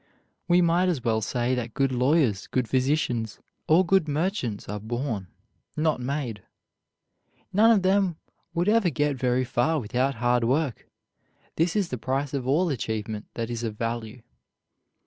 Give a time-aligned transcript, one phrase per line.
[0.47, 5.27] We might as well say that good lawyers, good physicians, or good merchants are born,
[5.77, 6.41] not made.
[7.53, 8.15] None of them
[8.51, 10.87] would ever get very far without hard work.
[11.55, 14.23] This is the price of all achievement that is of value.